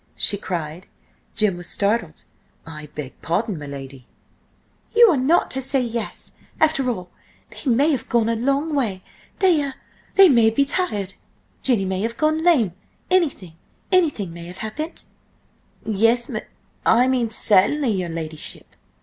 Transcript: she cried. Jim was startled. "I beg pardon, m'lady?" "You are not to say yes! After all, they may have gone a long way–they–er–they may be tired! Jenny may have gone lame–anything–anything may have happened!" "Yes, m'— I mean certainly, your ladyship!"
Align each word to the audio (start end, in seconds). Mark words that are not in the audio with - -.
she 0.15 0.35
cried. 0.35 0.87
Jim 1.35 1.57
was 1.57 1.69
startled. 1.69 2.23
"I 2.65 2.87
beg 2.95 3.21
pardon, 3.21 3.59
m'lady?" 3.59 4.07
"You 4.95 5.11
are 5.11 5.15
not 5.15 5.51
to 5.51 5.61
say 5.61 5.79
yes! 5.79 6.33
After 6.59 6.89
all, 6.89 7.11
they 7.51 7.69
may 7.69 7.91
have 7.91 8.09
gone 8.09 8.27
a 8.27 8.35
long 8.35 8.73
way–they–er–they 8.73 10.27
may 10.29 10.49
be 10.49 10.65
tired! 10.65 11.13
Jenny 11.61 11.85
may 11.85 12.01
have 12.01 12.17
gone 12.17 12.39
lame–anything–anything 12.39 14.33
may 14.33 14.45
have 14.45 14.57
happened!" 14.57 15.05
"Yes, 15.85 16.27
m'— 16.29 16.41
I 16.83 17.07
mean 17.07 17.29
certainly, 17.29 17.89
your 17.91 18.09
ladyship!" 18.09 18.75